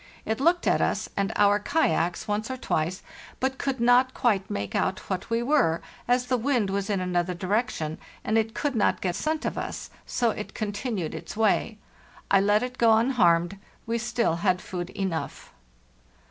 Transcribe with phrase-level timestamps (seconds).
[0.25, 3.03] It looked at us and our kayaks once or twice,
[3.39, 7.35] but could not quite make out what we were, as the wind was in another
[7.35, 11.77] direction and it could not get scent of us, so it continued its way.
[12.31, 15.51] I let it go unharmed; we still had food enough.